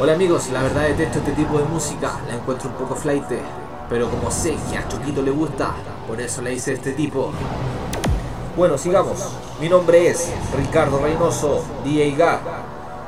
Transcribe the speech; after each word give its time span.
Hola 0.00 0.14
amigos, 0.14 0.48
la 0.52 0.62
verdad 0.62 0.88
detesto 0.88 1.18
este 1.18 1.32
tipo 1.32 1.58
de 1.58 1.64
música, 1.64 2.18
la 2.26 2.34
encuentro 2.34 2.70
un 2.70 2.76
poco 2.76 2.96
flight, 2.96 3.24
pero 3.88 4.08
como 4.10 4.30
sé 4.30 4.56
que 4.70 4.76
a 4.76 4.88
Choquito 4.88 5.22
le 5.22 5.30
gusta, 5.30 5.74
por 6.08 6.20
eso 6.20 6.42
le 6.42 6.54
hice 6.54 6.72
este 6.72 6.92
tipo. 6.92 7.30
Bueno, 8.56 8.78
sigamos. 8.78 9.18
Mi 9.60 9.68
nombre 9.68 10.08
es 10.08 10.32
Ricardo 10.56 10.98
Reynoso, 10.98 11.62
DJ 11.84 12.16
Ga, 12.16 12.40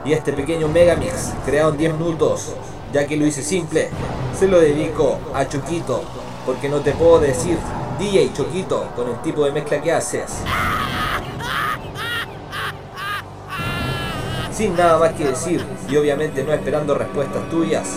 y 0.04 0.12
este 0.12 0.32
pequeño 0.32 0.68
megamix, 0.68 1.32
creado 1.44 1.70
en 1.70 1.78
10 1.78 1.94
minutos, 1.94 2.54
ya 2.92 3.06
que 3.06 3.16
lo 3.16 3.26
hice 3.26 3.42
simple, 3.42 3.88
se 4.38 4.46
lo 4.46 4.60
dedico 4.60 5.18
a 5.34 5.48
Choquito, 5.48 6.02
porque 6.46 6.68
no 6.68 6.80
te 6.80 6.92
puedo 6.92 7.18
decir 7.18 7.58
DJ 7.98 8.32
Choquito 8.34 8.88
con 8.94 9.08
el 9.08 9.20
tipo 9.22 9.44
de 9.44 9.52
mezcla 9.52 9.80
que 9.80 9.92
haces. 9.92 10.30
Sin 14.54 14.76
nada 14.76 14.98
más 14.98 15.12
que 15.14 15.24
decir 15.24 15.64
y 15.88 15.96
obviamente 15.96 16.44
no 16.44 16.52
esperando 16.52 16.94
respuestas 16.94 17.50
tuyas, 17.50 17.88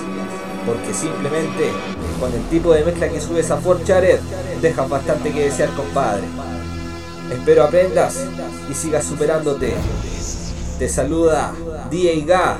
porque 0.65 0.91
simplemente 0.91 1.71
con 2.19 2.33
el 2.33 2.41
tipo 2.49 2.73
de 2.73 2.83
mezcla 2.83 3.09
que 3.09 3.21
subes 3.21 3.51
a 3.51 3.57
Fort 3.57 3.85
Charet 3.85 4.19
dejas 4.59 4.89
bastante 4.89 5.31
que 5.31 5.45
desear 5.45 5.69
compadre. 5.75 6.23
Espero 7.31 7.63
aprendas 7.63 8.25
y 8.69 8.73
sigas 8.73 9.05
superándote. 9.05 9.75
Te 10.79 10.89
saluda 10.89 11.53
DJ 11.91 12.25
Ga, 12.25 12.57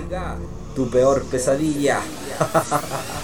tu 0.76 0.88
peor 0.90 1.24
pesadilla. 1.24 2.00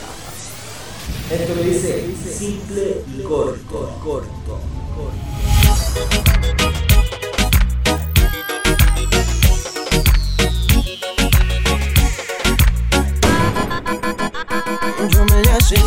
Esto 1.29 1.55
lo 1.55 1.61
dice 1.61 2.15
simple 2.35 3.03
y 3.15 3.21
corto, 3.21 3.91
corto, 4.03 4.59
corto. 4.95 6.82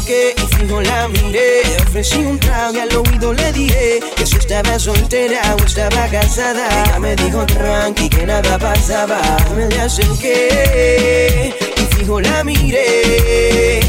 Acerqué 0.06 0.34
y 0.36 0.56
fijo 0.56 0.80
la 0.80 1.08
miré. 1.08 1.62
Ofrecí 1.88 2.18
un 2.18 2.38
trago 2.38 2.74
y 2.74 2.80
al 2.80 2.96
oído 2.96 3.32
le 3.32 3.52
dije 3.52 4.00
que 4.16 4.26
si 4.26 4.36
estaba 4.36 4.78
soltera 4.78 5.40
o 5.54 5.64
estaba 5.64 6.06
casada. 6.08 6.68
Ella 6.84 6.98
me 6.98 7.16
dijo 7.16 7.44
tranqui 7.46 8.08
que 8.08 8.26
nada 8.26 8.58
pasaba. 8.58 9.20
Me 9.56 9.68
la 9.74 9.84
acerqué 9.84 11.54
y 11.76 11.96
fijo 11.96 12.20
la 12.20 12.44
miré. 12.44 13.80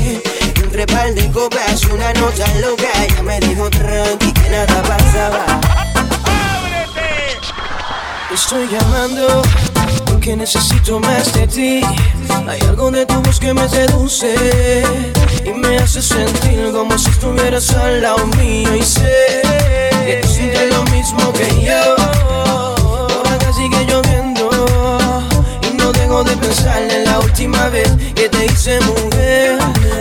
Y 0.55 0.59
entre 0.63 0.85
par 0.87 1.13
de 1.13 1.29
copas 1.31 1.83
y 1.83 1.91
una 1.91 2.13
nota 2.13 2.47
loca. 2.61 2.89
Ella 3.03 3.23
me 3.23 3.39
dijo 3.39 3.69
tranqui 3.69 4.31
que 4.33 4.49
nada 4.49 4.81
pasaba. 4.83 5.45
Estoy 8.33 8.67
llamando 8.67 9.41
porque 10.27 10.35
necesito 10.35 10.99
más 10.99 11.31
de 11.33 11.47
ti. 11.47 11.81
Hay 12.47 12.59
algo 12.67 12.91
de 12.91 13.05
tu 13.05 13.21
voz 13.21 13.39
que 13.39 13.53
me 13.53 13.67
seduce 13.69 14.35
y 15.45 15.53
me 15.53 15.77
hace 15.77 16.01
sentir 16.01 16.69
como 16.73 16.97
si 16.97 17.09
estuvieras 17.09 17.73
al 17.73 18.01
lado 18.01 18.27
mío. 18.37 18.75
Y 18.75 18.83
sé 18.83 19.41
que 20.05 20.19
tú 20.21 20.27
sientes 20.27 20.75
lo 20.75 20.83
mismo 20.91 21.31
que 21.31 21.47
yo. 21.63 21.95
Acá 23.23 23.53
sigue 23.53 23.85
lloviendo 23.85 24.49
y 25.61 25.77
no 25.77 25.93
dejo 25.93 26.25
de 26.25 26.35
pensar 26.35 26.81
en 26.81 27.05
la 27.05 27.19
última 27.19 27.69
vez 27.69 27.89
que 28.13 28.27
te 28.27 28.47
hice 28.47 28.81
mujer. 28.81 29.57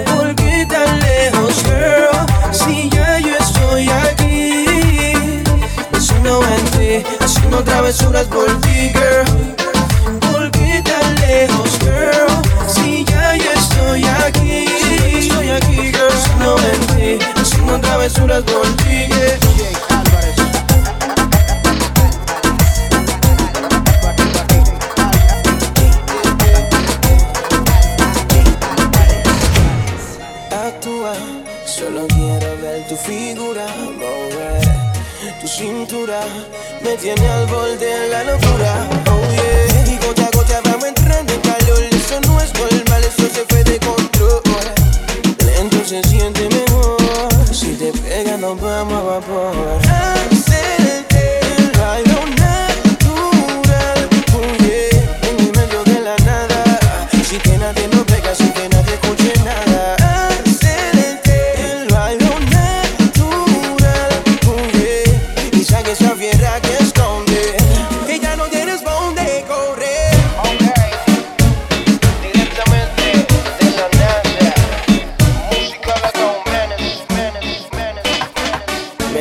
¿Por 0.06 0.34
qué 0.34 0.66
tan 0.68 0.98
lejos, 0.98 1.62
girl? 1.62 2.26
Si 2.50 2.90
ya 2.90 3.20
yo 3.20 3.36
estoy 3.38 3.88
aquí, 3.90 4.64
pensando 5.92 6.40
en 6.42 6.64
ti, 6.72 7.08
haciendo 7.20 7.62
travesuras 7.62 8.26
por 8.26 8.60
ti, 8.62 8.90
girl. 8.92 9.45
Actúa, 30.50 31.14
solo 31.64 32.06
quiero 32.08 32.56
ver 32.62 32.86
tu 32.88 32.96
figura, 32.96 33.66
tu 35.40 35.46
cintura, 35.48 36.20
me 36.82 36.96
tiene 36.96 37.26
al 37.28 37.46
borde 37.46 37.78
de 37.78 38.08
la 38.08 38.24
locura, 38.24 39.05
pega 48.16 48.38
nos 48.38 48.58
vamos 48.58 48.96
a. 48.96 49.85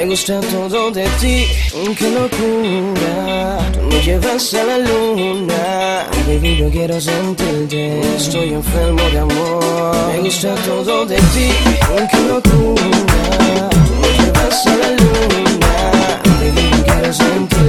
Me 0.05 0.11
gusta 0.11 0.39
todo 0.39 0.91
de 0.91 1.03
ti, 1.19 1.47
qué 1.97 2.11
locura. 2.11 3.57
Tú 3.73 3.81
me 3.89 3.99
llevas 4.03 4.53
a 4.53 4.63
la 4.63 4.77
luna. 4.77 6.05
Baby, 6.27 6.57
yo 6.57 6.69
quiero 6.69 7.01
sentirte. 7.01 8.01
Estoy 8.15 8.53
enfermo 8.53 9.01
de 9.01 9.17
amor. 9.17 9.95
Me 10.13 10.19
gusta 10.19 10.53
todo 10.63 11.07
de 11.07 11.15
ti, 11.15 11.49
qué 12.11 12.19
locura. 12.27 13.69
Tú 13.71 13.95
me 13.99 14.09
llevas 14.19 14.67
a 14.67 14.75
la 14.77 14.89
luna. 14.91 15.73
Baby, 16.39 16.69
yo 16.69 16.83
quiero 16.83 17.11
sentirte. 17.11 17.64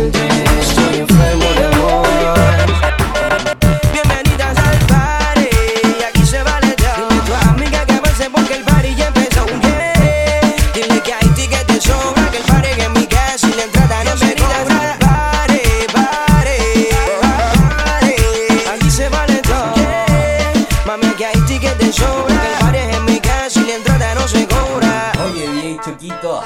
Sobra, 21.97 22.41
que 22.41 22.53
el 22.53 22.59
party 22.59 22.79
es 22.79 22.97
en 22.97 23.05
mi 23.05 23.21
casa 23.21 23.61
y 23.61 23.67
la 23.67 23.75
entrada 23.75 24.15
no 24.15 24.29
se 24.29 24.47
cobra. 24.47 25.12
Oye, 25.25 25.49
DJ 25.49 25.81
Choquito, 25.84 26.43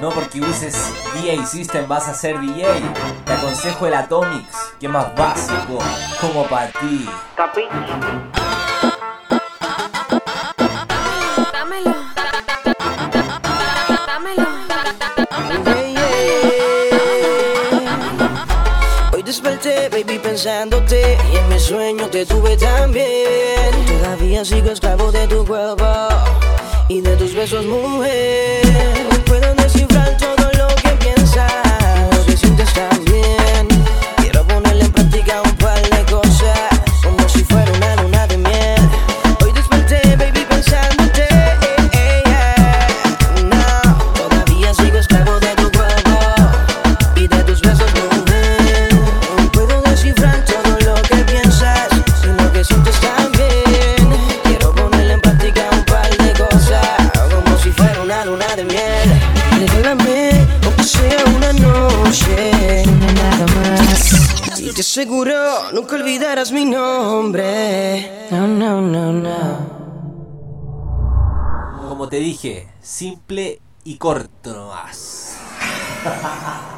no 0.00 0.10
porque 0.10 0.40
uses 0.40 0.76
DJ 1.14 1.44
System 1.46 1.88
vas 1.88 2.08
a 2.08 2.14
ser 2.14 2.40
DJ. 2.40 2.66
Te 3.24 3.32
aconsejo 3.32 3.86
el 3.86 3.94
Atomics, 3.94 4.74
que 4.78 4.86
es 4.86 4.92
más 4.92 5.14
básico, 5.14 5.78
como 6.20 6.46
para 6.46 6.68
ti. 6.68 7.08
Dámelo. 7.36 8.51
Baby, 19.64 20.18
pensándote. 20.18 21.16
Y 21.32 21.36
en 21.36 21.48
mis 21.48 21.62
sueños 21.62 22.10
te 22.10 22.26
tuve 22.26 22.56
también. 22.56 23.70
Todavía 23.86 24.44
sigo 24.44 24.72
esclavo 24.72 25.12
de 25.12 25.28
tu 25.28 25.46
cuerpo 25.46 25.86
Y 26.88 27.00
de 27.00 27.14
tus 27.14 27.32
besos, 27.32 27.64
mujer. 27.66 28.64
No 29.08 29.24
puedo 29.24 29.54
descifrar 29.54 30.16
todo 30.16 30.41
que 65.86 65.94
olvidaras 65.94 66.52
mi 66.52 66.66
nombre. 66.66 68.28
No, 68.30 68.46
no, 68.46 68.82
no, 68.82 69.10
no. 69.10 69.72
Como 71.88 72.10
te 72.10 72.16
dije, 72.16 72.68
simple 72.82 73.62
y 73.84 73.96
corto 73.96 74.52
nomás. 74.52 75.38